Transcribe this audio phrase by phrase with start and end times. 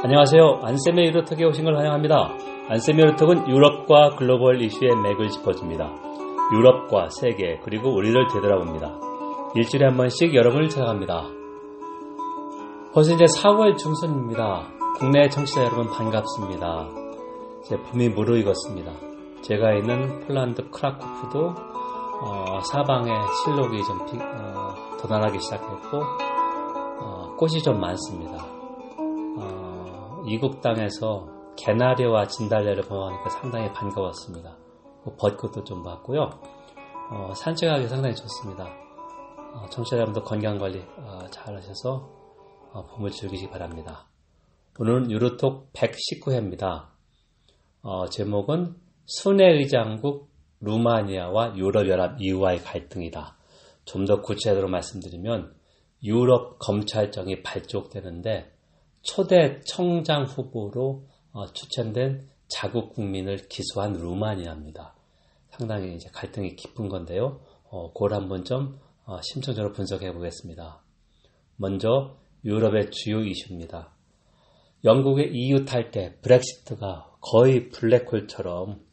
[0.00, 0.60] 안녕하세요.
[0.62, 2.32] 안쌤의 유로톡에 오신 걸 환영합니다.
[2.68, 5.92] 안쌤의 유로톡은 유럽과 글로벌 이슈의 맥을 짚어줍니다.
[6.52, 8.96] 유럽과 세계 그리고 우리를 되돌아봅니다.
[9.56, 11.24] 일주일에 한 번씩 여러분을 찾아갑니다.
[12.94, 14.68] 벌써 이제 4월 중순입니다.
[14.98, 16.88] 국내 청취자 여러분 반갑습니다.
[17.62, 18.92] 이제 봄이 무르익었습니다.
[19.42, 21.54] 제가 있는 폴란드 크라쿠프도
[22.20, 23.10] 어, 사방에
[23.42, 26.02] 실록이 좀 피, 어, 돋아나기 시작했고
[27.00, 28.57] 어, 꽃이 좀 많습니다.
[30.28, 34.56] 어, 이국 땅에서 개나리와 진달래를 보아하니까 상당히 반가웠습니다.
[35.04, 36.40] 뭐 벚꽃도 좀 봤고요.
[37.10, 38.64] 어, 산책하기 상당히 좋습니다.
[39.54, 40.84] 어, 청취자 여러분도 건강관리
[41.30, 42.10] 잘 하셔서
[42.90, 44.06] 봄을 즐기시기 바랍니다.
[44.78, 46.88] 오늘은 유로톡 119회입니다.
[48.10, 48.76] 제목은
[49.06, 53.36] 순회 의장국 루마니아와 유럽연합 이후와의 갈등이다.
[53.86, 55.54] 좀 더 구체적으로 말씀드리면
[56.04, 58.57] 유럽 검찰청이 발족되는데
[59.08, 64.94] 초대 청장 후보로 어, 추천된 자국 국민을 기소한 루마니아입니다.
[65.48, 67.40] 상당히 이제 갈등이 깊은 건데요.
[67.70, 70.82] 어, 그걸 한번 좀 어, 심층적으로 분석해 보겠습니다.
[71.56, 73.94] 먼저 유럽의 주요 이슈입니다.
[74.84, 78.84] 영국의 EU 탈때 브렉시트가 거의 블랙홀처럼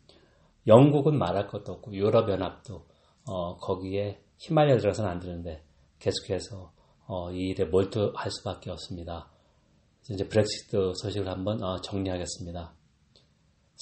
[0.66, 2.86] 영국은 말할 것도 없고 유럽연합도
[3.28, 5.62] 어, 거기에 휘말려 들어서는 안 되는데
[6.00, 6.72] 계속해서
[7.06, 9.35] 어, 이 일에 몰두할 수밖에 없습니다.
[10.10, 12.74] 이제 브렉시트 소식을 한번 어, 정리하겠습니다.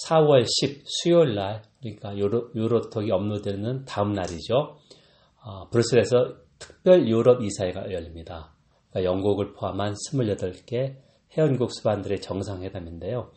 [0.08, 4.78] 4월 10 수요일 날 그러니까 유로, 유로톡이 업로드되는 다음 날이죠.
[5.44, 8.56] 어, 브뤼셀에서 특별 유럽 이사회가 열립니다.
[8.90, 10.96] 그러니까 영국을 포함한 28개
[11.36, 13.32] 회원국 수반들의 정상회담인데요.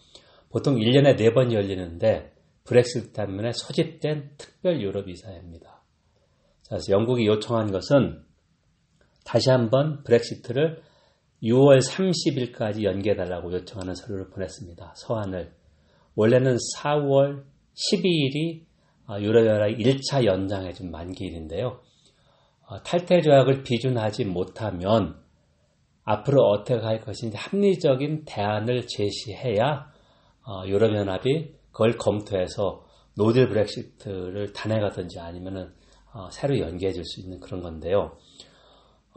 [0.51, 2.33] 보통 1년에 4번 열리는데
[2.65, 5.83] 브렉시트 때문에 소집된 특별 유럽 이사회입니다.
[6.69, 8.23] 그래서 영국이 요청한 것은
[9.25, 10.83] 다시 한번 브렉시트를
[11.47, 14.95] 6월 30일까지 연기해달라고 요청하는 서류를 보냈습니다.
[14.97, 15.53] 서한을.
[16.15, 18.65] 원래는 4월 12일이
[19.07, 21.81] 아, 유럽연합 1차 연장의 좀 만기일인데요.
[22.67, 25.21] 어, 탈퇴 조약을 비준하지 못하면
[26.05, 29.91] 앞으로 어떻게 할 것인지 합리적인 대안을 제시해야
[30.47, 32.85] 어, 유럽연합이 그걸 검토해서
[33.17, 35.73] 노딜 브렉시트를 단행하든지 아니면은
[36.13, 38.17] 어, 새로 연기해 줄 수 있는 그런 건데요.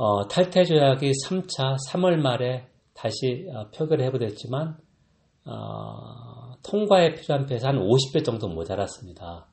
[0.02, 4.78] 어, 탈퇴 조약이 3차 3월 말에 다시 어, 표결을 해보됐지만
[5.44, 9.50] 어, 통과에 필요한 표에서 한 50배 정도 모자랐습니다.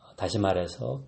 [0.00, 1.02] 어, 다시 말해서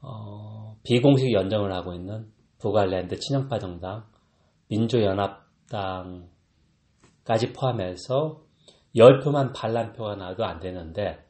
[0.00, 2.30] 어, 비공식 연정을 하고 있는
[2.60, 4.04] 북아일랜드 친영파 정당,
[4.68, 6.28] 민주연합당까지
[7.56, 8.44] 포함해서
[8.94, 11.26] 10표만 반란표가 나와도 안 되는데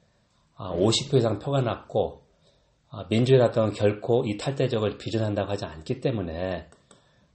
[0.59, 2.24] 50표 이상 표가 났고 아,
[3.09, 6.69] 민주연합당은 결코 이 탈대적을 비준한다고 하지 않기 때문에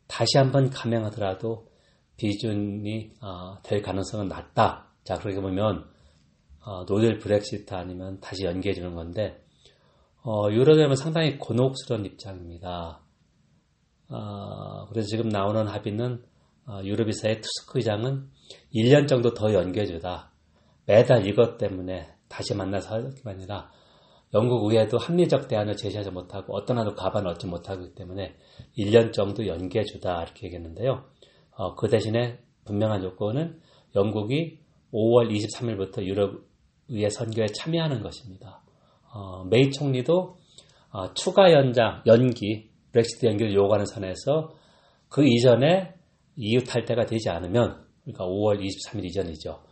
[0.07, 1.67] 다시 한번 감행하더라도
[2.17, 4.87] 비준이 아, 될 가능성은 낮다.
[5.03, 5.89] 자 그렇게 보면
[6.65, 9.41] 어, 노델 브렉시트 아니면 다시 연기해 주는 건데
[10.23, 13.01] 어, 유럽연합은 상당히 곤혹스러운 입장입니다.
[14.09, 16.23] 어, 그래서 지금 나오는 합의는
[16.67, 18.29] 어, 유럽이사의 투스크 의장은
[18.75, 20.31] 1년 정도 더 연계해주다.
[20.85, 23.71] 매달 이것 때문에 다시 만나서 할 게 아니라
[24.33, 28.35] 영국 의회도 합리적 대안을 제시하지 못하고 어떤 하도 가반을 얻지 못하기 때문에
[28.77, 31.03] 1년 정도 연기해 주다 이렇게 얘기했는데요.
[31.51, 33.59] 어, 그 대신에 분명한 요건은
[33.95, 34.59] 영국이
[34.93, 36.41] 5월 23일부터 유럽
[36.89, 38.61] 의회 선거에 참여하는 것입니다.
[39.11, 40.37] 어, 메이 총리도
[40.91, 44.55] 어, 추가 연장, 연기, 브렉시트 연기를 요구하는 선에서
[45.07, 45.93] 그 이전에
[46.35, 49.63] EU 탈퇴가 되지 않으면 그러니까 5월 23일 이전이죠.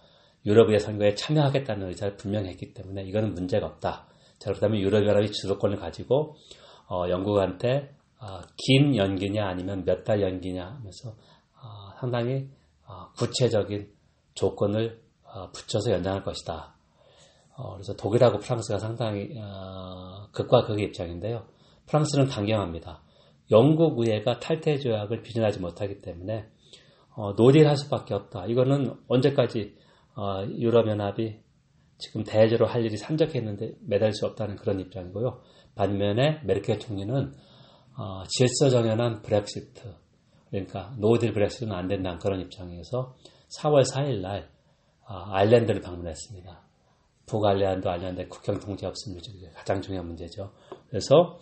[0.46, 4.08] 유럽의 선거에 참여하겠다는 의사를 분명히 했기 때문에 이거는 문제가 없다.
[4.40, 6.36] 자, 그렇다면 유럽연합이 주도권을 가지고
[6.90, 12.48] 어, 영국한테 어, 긴 연기냐 아니면 몇 달 연기냐 하면서 어, 상당히
[12.86, 13.92] 어, 구체적인
[14.34, 16.76] 조건을 어, 붙여서 연장할 것이다.
[17.58, 19.30] 어, 그래서 독일하고 프랑스가 상당히
[20.32, 21.48] 극과 극의 입장인데요.
[21.88, 23.02] 프랑스는 강경합니다.
[23.52, 26.48] 영국 의회가 탈퇴 조약을 비준하지 못하기 때문에
[27.38, 28.46] 노딜할 수밖에 없다.
[28.46, 29.76] 이거는 언제까지
[30.50, 31.40] 유럽연합이
[31.98, 35.42] 지금 대외적으로 할 일이 산적했는데 매달 수 없다는 그런 입장이고요.
[35.76, 37.34] 반면에 메르켈 총리는
[37.98, 39.94] 어, 질서 정연한 브렉시트
[40.50, 43.16] 그러니까 노딜 브렉시트는 안 된다는 그런 입장에서
[43.60, 44.50] 4월 4일 날
[45.08, 46.68] 어, 아일랜드를 방문했습니다.
[47.26, 49.20] 북아일랜드 아일랜드 국경 통제 없음이
[49.54, 50.54] 가장 중요한 문제죠.
[50.90, 51.40] 그래서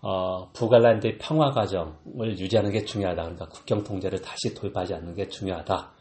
[0.00, 3.22] 어, 북아일랜드의 평화 과정을 유지하는 게 중요하다.
[3.22, 5.92] 그러니까 국경 통제를 다시 도입하지 않는 게 중요하다.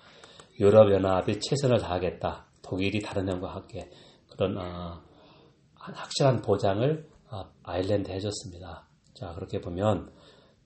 [0.59, 2.45] 유럽 연합이 최선을 다하겠다.
[2.65, 3.89] 독일이 다른 나라과 함께
[4.29, 5.01] 그런 어,
[5.75, 8.87] 확실한 보장을 어, 아일랜드 해줬습니다.
[9.13, 10.11] 자 그렇게 보면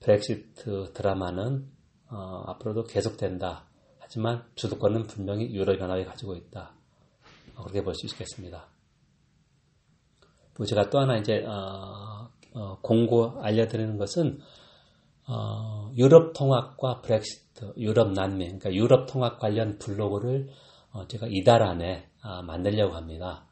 [0.00, 1.70] 브렉시트 드라마는
[2.10, 3.66] 어, 앞으로도 계속된다.
[3.98, 6.74] 하지만 주도권은 분명히 유럽연합이 가지고 있다.
[7.54, 8.68] 그렇게 볼 수 있겠습니다.
[10.66, 14.40] 제가 또 하나 이제 어, 어, 공고 알려드리는 것은
[15.28, 20.69] 어, 유럽 통합과 브렉시트, 유럽 난민, 그러니까 유럽 통합 관련 블로그를 어,
[21.08, 23.46] 제가 이달 안에 아, 만들려고 합니다.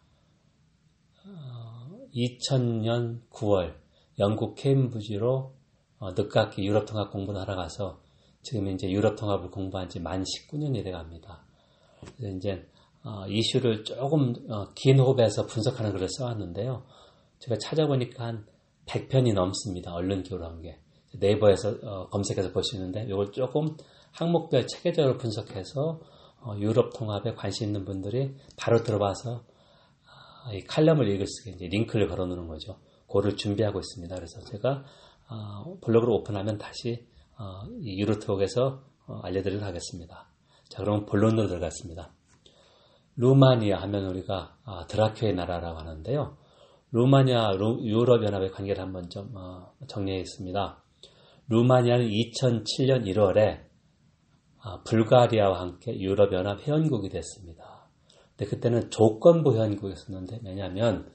[2.15, 3.75] 2000년 9월
[4.19, 5.55] 영국 케임브리지로
[5.99, 8.01] 어, 늦깎이 유럽 통합 공부를 하러 가서
[8.43, 11.45] 지금 이제 유럽 통합을 공부한 지 만 19년이 돼 갑니다.
[12.17, 12.67] 그래서 이제
[13.05, 16.85] 어, 이슈를 조금 어, 긴 호흡에서 분석하는 글을 써왔는데요.
[17.41, 18.47] 제가 찾아보니까 한
[18.87, 19.93] 100편이 넘습니다.
[19.93, 20.79] 언론 기호로 게.
[21.19, 23.77] 네이버에서 어, 검색해서 보시는데 이걸 조금
[24.13, 26.01] 항목별 체계적으로 분석해서 어,
[26.59, 29.45] 유럽 통합에 관심 있는 분들이 바로 들어봐서
[30.07, 32.79] 아, 이 칼럼을 읽을 수 있게 링크를 걸어 놓는 거죠.
[33.11, 34.15] 그를 준비하고 있습니다.
[34.15, 34.85] 그래서 제가
[35.31, 37.07] 어, 블로그를 오픈하면 다시
[37.39, 40.29] 어, 이 유로톡에서 어, 알려드리도록 하겠습니다.
[40.69, 42.13] 자, 그럼 본론으로 들어갔습니다.
[43.17, 46.37] 루마니아 하면 우리가 아, 드라큐의 나라라고 하는데요.
[46.93, 47.53] 루마니아
[47.83, 50.83] 유럽연합의 관계를 한번 좀 어, 정리했습니다.
[51.49, 53.68] 루마니아는 2007년 1월에 아,
[54.85, 57.89] 불가리아와 함께 유럽연합 회원국이 됐습니다.
[58.37, 61.11] 근데 그때는 조건부 회원국이었었는데 왜냐하면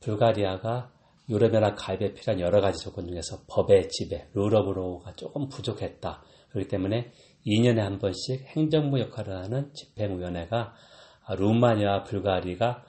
[0.00, 0.92] 불가리아가
[1.28, 6.22] 유럽연합 가입에 필요한 여러 가지 조건 중에서 법의 지배, 룰업으로가 조금 부족했다.
[6.50, 7.12] 그렇기 때문에
[7.46, 10.74] 2년에 한 번씩 행정부 역할을 하는 집행위원회가
[11.38, 12.84] 루마니아, 불가리가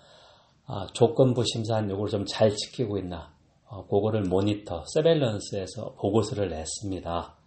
[0.66, 3.34] 아, 조건부 심사한 요구를 좀 잘 지키고 있나
[3.74, 7.38] 어, 그거를 모니터, 세벨런스에서 보고서를 냈습니다.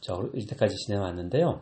[0.00, 1.60] 자, 이때까지 진행왔는데요.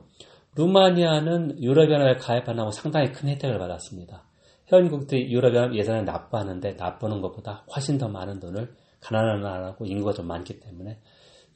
[0.59, 4.25] 루마니아는 유럽연합에 가입 안 하고 상당히 큰 혜택을 받았습니다.
[4.73, 10.59] 회원국들이 유럽연합 예산을 납부하는데 납부하는 것보다 훨씬 더 많은 돈을 가난한 나라고 인구가 좀 많기
[10.59, 10.99] 때문에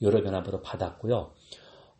[0.00, 1.32] 유럽연합으로 받았고요.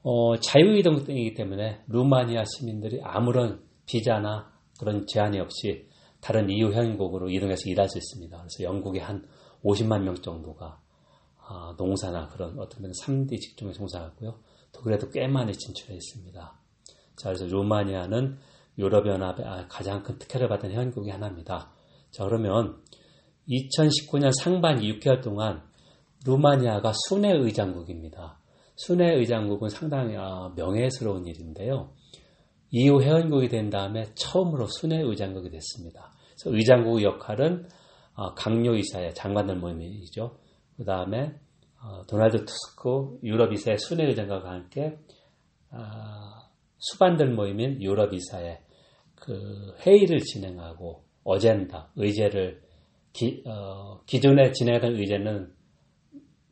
[0.05, 5.89] 어, 자유이동이기 때문에 루마니아 시민들이 아무런 비자나 그런 제한이 없이
[6.21, 8.37] 다른 EU 회원국으로 이동해서 일할 수 있습니다.
[8.37, 9.27] 그래서 영국의 한
[9.65, 10.81] 50만 명 정도가
[11.49, 14.39] 아, 농사나 그런 어떤 면에 3D 직종에 종사하고요.
[14.71, 16.62] 독일에도 꽤 많이 진출해 있습니다.
[17.17, 18.39] 자, 그래서 루마니아는
[18.79, 21.73] 유럽연합의 아, 가장 큰 특혜를 받은 회원국이 하나입니다.
[22.11, 22.83] 자, 그러면
[23.49, 25.63] 2019년 상반기 6개월 동안
[26.25, 28.39] 루마니아가 순회 의장국입니다.
[28.77, 31.93] 순회 의장국은 상당히 아, 명예스러운 일인데요.
[32.71, 36.13] EU 회원국이 된 다음에 처음으로 순회 의장국이 됐습니다.
[36.39, 37.69] 그래서 의장국 역할은
[38.15, 40.39] 어, 강요 이사의 장관들 모임이죠.
[40.77, 41.35] 그 다음에
[41.83, 44.99] 어, 도널드 투스크 유럽 이사의 순회 의장과 함께
[45.71, 46.42] 아,
[46.83, 48.61] 수반들 모임인 유럽 이사의
[49.15, 52.61] 그 회의를 진행하고 어젠다, 의제를
[53.13, 55.53] 기, 어, 기존에 진행하던 의제는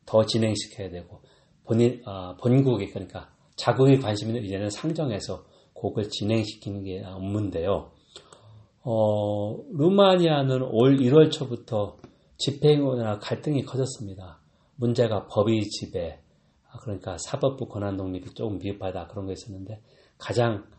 [0.05, 1.21] 더 진행시켜야 되고
[1.65, 5.43] 본인 어, 본국이 그러니까 자국이 관심 있는 의제는 상정해서
[5.73, 7.91] 곡을 진행시키는 게 업무인데요.
[8.83, 11.97] 어, 루마니아는 올 1월 초부터
[12.37, 14.39] 집행원이나 갈등이 커졌습니다.
[14.75, 16.21] 문제가 법의 지배,
[16.69, 19.81] 아, 그러니까 사법부 권한 독립이 조금 미흡하다 그런 거 있었는데
[20.21, 20.69] 가장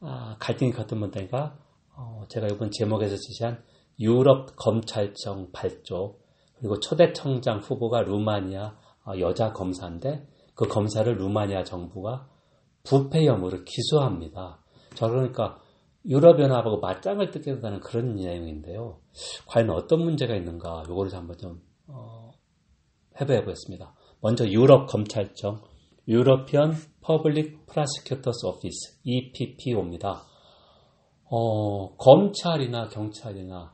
[0.00, 1.56] 아, 갈등이 컸던 문제가
[1.96, 3.62] 어, 제가 이번 제목에서 지시한
[4.00, 6.20] 유럽 검찰청 발족
[6.58, 8.76] 그리고 초대청장 후보가 루마니아
[9.06, 12.28] 어, 여자 검사인데 그 검사를 루마니아 정부가
[12.82, 14.58] 부패 혐의로 기소합니다.
[14.94, 15.60] 저 그러니까
[16.06, 19.00] 유럽연합하고 맞짱을 뜨게 된다는 그런 내용인데요.
[19.46, 22.32] 과연 어떤 문제가 있는가, 요거를 한번 좀, 어,
[23.20, 23.94] 해봐야 보겠습니다.
[24.20, 25.62] 먼저 유럽 검찰청,
[26.08, 26.74] European
[27.10, 30.22] Public Prosecutors Office, EPPO입니다.
[31.24, 33.72] 어, 검찰이나 경찰이나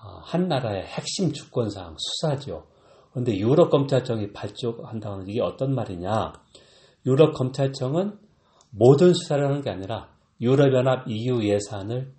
[0.00, 2.66] 아, 한 나라의 핵심 주권사항, 수사죠.
[3.10, 6.34] 그런데 유럽 검찰청이 발족한다는 이게 어떤 말이냐?
[7.06, 8.18] 유럽 검찰청은
[8.70, 10.10] 모든 수사를 하는 게 아니라
[10.40, 12.12] 유럽연합 EU 예산을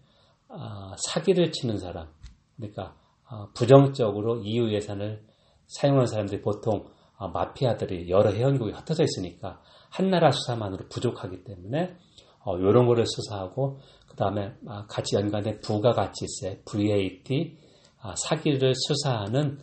[0.50, 2.08] 아, 사기를 치는 사람,
[2.58, 2.96] 그러니까
[3.28, 5.24] 아, 부정적으로 EU 예산을
[5.68, 11.96] 사용하는 사람들이 보통 아, 마피아들이 여러 회원국이 흩어져 있으니까 한 나라 수사만으로 부족하기 때문에
[12.58, 14.54] 이런 어, 거를 수사하고 그 다음에
[14.88, 17.58] 같이 연관된 부가가치세, VAT,
[18.16, 19.60] 사기를 수사하는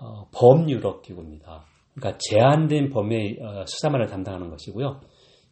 [0.00, 1.66] 어, 범유럽 기구입니다.
[1.94, 5.00] 그러니까 제한된 범위의 어, 수사만을 담당하는 것이고요.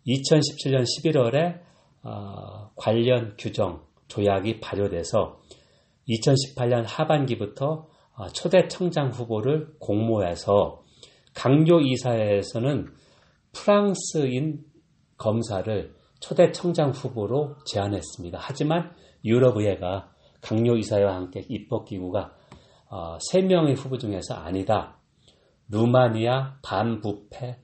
[0.06, 1.60] 2017년 11월에
[2.02, 5.40] 어, 관련 규정 조약이 발효돼서
[6.08, 10.82] 2018년 하반기부터 어, 초대 청장 후보를 공모해서
[11.38, 12.88] 강요 이사회에서는
[13.52, 14.64] 프랑스인
[15.16, 18.38] 검사를 초대 청장 후보로 제안했습니다.
[18.42, 18.90] 하지만
[19.24, 22.32] 유럽의회가 강요 이사회와 함께 입법기구가
[23.32, 24.98] 3명의 후보 중에서 아니다.
[25.70, 27.60] 루마니아 반부패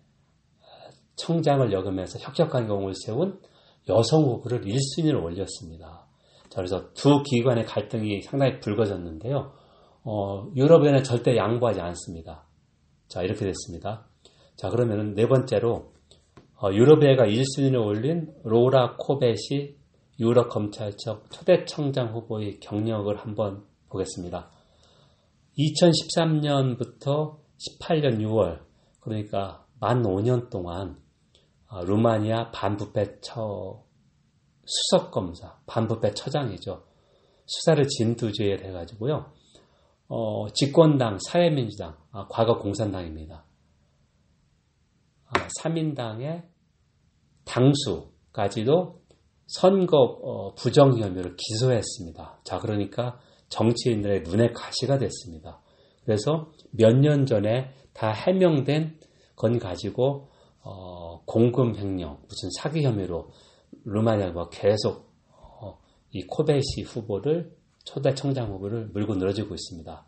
[1.16, 3.40] 청장을 역으면서 혁혁한 경우를 세운
[3.88, 6.06] 여성 후보를 1순위로 올렸습니다.
[6.48, 9.52] 자, 그래서 두 기관의 갈등이 상당히 불거졌는데요.
[10.04, 12.46] 어, 유럽에는 절대 양보하지 않습니다.
[13.14, 14.08] 자, 이렇게 됐습니다.
[14.56, 15.92] 자, 그러면은 네 번째로
[16.60, 19.76] 어, 유럽의회가 1순위를 올린 로라 코벳이
[20.18, 24.50] 유럽 검찰청 초대청장 후보의 경력을 한번 보겠습니다.
[25.56, 27.38] 2013년부터
[27.78, 28.62] 18년 6월,
[28.98, 30.98] 그러니까 만 5년 동안
[31.68, 33.84] 어, 루마니아 반부패 처
[34.64, 36.82] 수석검사, 반부패 처장이죠.
[37.46, 39.32] 수사를 진두지휘를 해가지고요.
[40.08, 43.44] 어, 집권당, 사회민주당, 아, 과거 공산당입니다.
[45.26, 46.44] 아, 3인당의
[47.44, 49.00] 당수까지도
[49.46, 52.40] 선거 어, 부정 혐의를 기소했습니다.
[52.44, 53.18] 자, 그러니까
[53.48, 55.60] 정치인들의 눈에 가시가 됐습니다.
[56.04, 58.98] 그래서 몇 년 전에 다 해명된
[59.36, 60.28] 건 가지고
[60.60, 63.30] 어, 공금 횡령, 무슨 사기 혐의로
[63.84, 65.78] 루마니아가 계속 어,
[66.10, 67.54] 이 코베시 후보를
[67.84, 70.04] 초대 청장 후보를 물고 늘어지고 있습니다.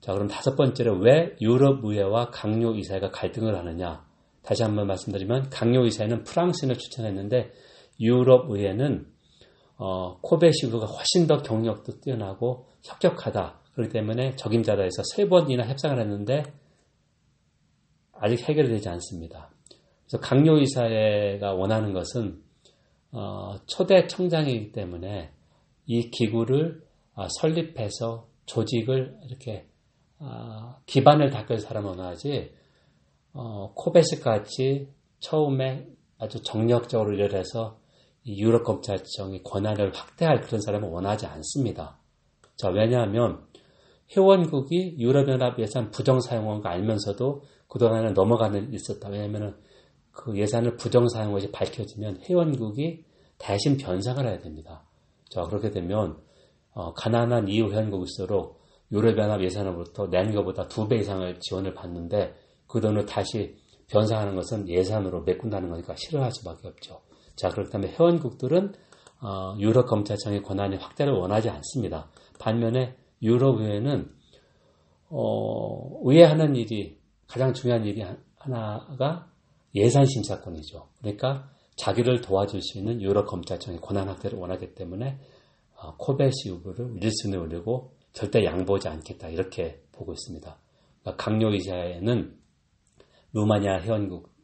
[0.00, 4.06] 자, 그럼 다섯 번째로 왜 유럽 의회와 강요 이사회가 갈등을 하느냐?
[4.42, 7.50] 다시 한번 말씀드리면 강요 이사회는 프랑스인을 추천했는데
[8.00, 9.06] 유럽 의회는
[9.78, 13.60] 어, 코베시 후보가 훨씬 더 경력도 뛰어나고 협격하다.
[13.74, 16.44] 그렇기 때문에 적임자다 해서 세 번이나 협상을 했는데
[18.12, 19.50] 아직 해결되지 않습니다.
[20.06, 22.40] 그래서 강요 이사회가 원하는 것은
[23.12, 25.32] 어, 초대 청장이기 때문에
[25.86, 26.82] 이 기구를
[27.14, 29.66] 어, 설립해서 조직을 이렇게
[30.18, 32.52] 어, 기반을 닦을 사람은 원하지
[33.32, 34.88] 어, 코베스 같이
[35.20, 35.86] 처음에
[36.18, 37.78] 아주 정력적으로 일을 해서
[38.26, 41.98] 유럽 검찰청이 권한을 확대할 그런 사람은 원하지 않습니다.
[42.56, 43.46] 자, 왜냐하면
[44.14, 49.08] 회원국이 유럽연합 예산 부정 사용한 거 알면서도 그동안은 넘어가는 있었다.
[49.08, 49.60] 왜냐하면
[50.12, 53.04] 그 예산을 부정 사용한 것이 밝혀지면 회원국이
[53.38, 54.84] 대신 변상을 해야 됩니다.
[55.30, 56.18] 자, 그렇게 되면
[56.72, 58.60] 어, 가난한 이후 회원국일수록
[58.92, 62.34] 유럽연합 예산으로부터 낸 것보다 두 배 이상을 지원을 받는데
[62.66, 63.56] 그 돈을 다시
[63.88, 67.00] 변상하는 것은 예산으로 메꾼다는 거니까 싫어할 수밖에 없죠.
[67.36, 68.74] 자, 그렇다면 회원국들은
[69.22, 72.10] 어, 유럽 검찰청의 권한이 확대를 원하지 않습니다.
[72.38, 74.10] 반면에 유럽 의회는
[75.08, 78.04] 어, 의회 하는 일이 가장 중요한 일이
[78.36, 79.30] 하나가
[79.74, 80.88] 예산 심사권이죠.
[81.00, 85.18] 그러니까 자기를 도와줄 수 있는 유럽 검찰청의 권한 확대를 원하기 때문에
[85.76, 90.58] 어, 코베시 후보를 1순위에 올리고 절대 양보하지 않겠다 이렇게 보고 있습니다.
[91.02, 92.38] 그러니까 강요이사에는
[93.32, 94.34] 루마니아 회원국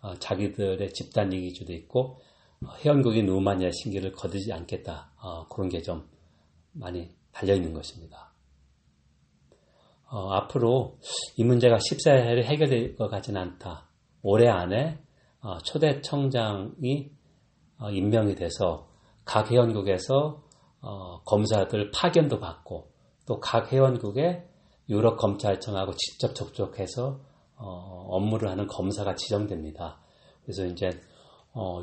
[0.00, 2.20] 어, 자기들의 집단 이기주도 있고
[2.64, 6.08] 어, 회원국이 루마니아 신기를 거두지 않겠다 어, 그런 게 좀
[6.72, 8.32] 많이 달려 있는 것입니다.
[10.10, 10.98] 어, 앞으로
[11.36, 13.88] 이 문제가 쉽사리 해결될 것 같지는 않다.
[14.22, 15.07] 올해 안에 어,
[15.64, 17.10] 초대 청장이
[17.78, 18.88] 어, 임명이 돼서
[19.24, 20.42] 각 회원국에서
[20.80, 22.90] 어, 검사들 파견도 받고
[23.26, 24.46] 또 각 회원국의
[24.88, 27.20] 유럽 검찰청하고 직접 접촉해서
[27.56, 30.00] 업무를 하는 검사가 지정됩니다.
[30.42, 30.88] 그래서 이제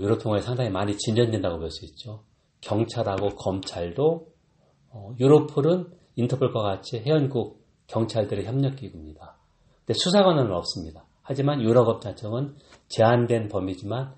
[0.01, 2.23] 유럽 통화에 상당히 많이 진전된다고 볼 수 있죠.
[2.61, 4.27] 경찰하고 검찰도
[5.19, 9.37] 유로폴은 인터폴과 같이 회원국 경찰들의 협력기구입니다.
[9.85, 11.04] 근데 수사관은 없습니다.
[11.25, 12.55] 하지만 유럽업 자청은
[12.87, 14.13] 제한된 범위지만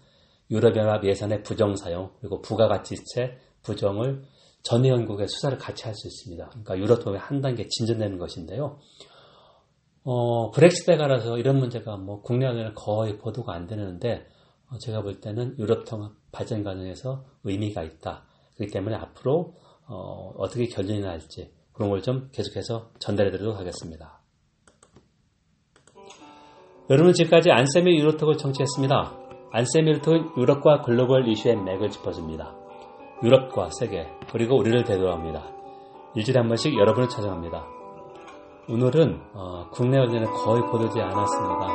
[0.52, 4.24] 유럽연합 예산의 부정 사용 그리고 부가가치세 부정을
[4.64, 6.50] 전 회원국의 수사를 같이 할 수 있습니다.
[6.50, 8.80] 그러니까 유럽통합이 한 단계 진전되는 것인데요.
[10.04, 14.28] 어, 브렉시트에 가라서 이런 문제가 뭐 국내에는 거의 보도가 안 되는데
[14.70, 18.26] 어, 제가 볼 때는 유럽 통합 발전 과정에서 의미가 있다.
[18.56, 19.56] 그렇기 때문에 앞으로
[19.88, 24.17] 어, 어떻게 결론이 날지 그런 걸 좀 계속해서 전달해 드리도록 하겠습니다.
[26.90, 29.12] 여러분 지금까지 안쌤의 유로톡을 청취했습니다.
[29.52, 32.56] 안쌤의 유로톡은 유럽과 글로벌 이슈의 맥을 짚어줍니다.
[33.24, 35.44] 유럽과 세계 그리고 우리를 대도합니다.
[36.16, 37.66] 일주일에 한 번씩 여러분을 찾아갑니다.
[38.70, 41.68] 오늘은 어, 국내 언론에 거의 보도되지 않았습니다.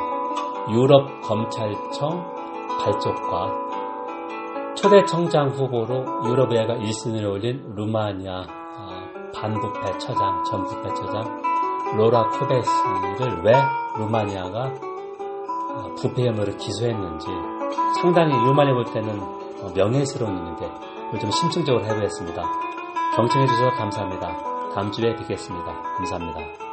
[0.72, 2.32] 유럽 검찰청
[2.80, 11.42] 발족과 초대 청장 후보로 유럽의회가 1순위를 올린 루마니아 어, 반부패 처장, 전 부패 처장
[11.98, 13.52] 로라 코베시를 왜
[13.98, 14.91] 루마니아가 어,
[15.96, 17.26] 부패 혐의를 기소했는지
[18.00, 20.68] 상당히 유만해 볼 때는 어, 명예스러운 일인데
[21.20, 22.42] 좀 심층적으로 해보겠습니다.
[23.16, 24.52] 경청해 주셔서 감사합니다.
[24.74, 25.82] 다음 주에 뵙겠습니다.
[25.96, 26.71] 감사합니다.